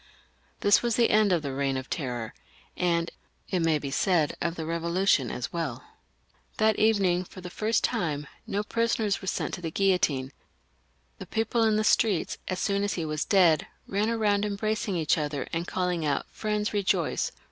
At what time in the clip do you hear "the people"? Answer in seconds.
11.19-11.61